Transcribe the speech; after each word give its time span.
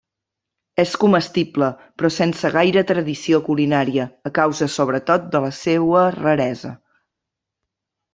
És 0.83 0.91
comestible, 1.01 1.67
però 1.99 2.09
sense 2.15 2.49
gaire 2.55 2.83
tradició 2.91 3.41
culinària, 3.49 4.07
a 4.29 4.31
causa 4.39 4.69
sobretot 4.77 5.29
de 5.37 5.43
la 5.45 5.53
seua 5.59 6.03
raresa. 6.17 6.73